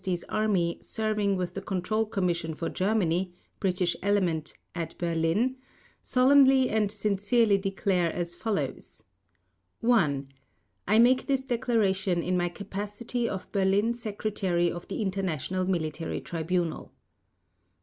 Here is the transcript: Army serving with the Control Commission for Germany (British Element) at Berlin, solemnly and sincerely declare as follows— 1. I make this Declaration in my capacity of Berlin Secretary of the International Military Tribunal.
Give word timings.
Army 0.29 0.79
serving 0.81 1.35
with 1.35 1.53
the 1.53 1.61
Control 1.61 2.07
Commission 2.07 2.55
for 2.55 2.69
Germany 2.69 3.35
(British 3.59 3.95
Element) 4.01 4.55
at 4.73 4.97
Berlin, 4.97 5.57
solemnly 6.01 6.71
and 6.71 6.91
sincerely 6.91 7.59
declare 7.59 8.11
as 8.11 8.33
follows— 8.33 9.03
1. 9.81 10.25
I 10.87 10.97
make 10.97 11.27
this 11.27 11.45
Declaration 11.45 12.23
in 12.23 12.35
my 12.35 12.49
capacity 12.49 13.29
of 13.29 13.51
Berlin 13.51 13.93
Secretary 13.93 14.71
of 14.71 14.87
the 14.87 15.03
International 15.03 15.65
Military 15.65 16.19
Tribunal. 16.19 16.91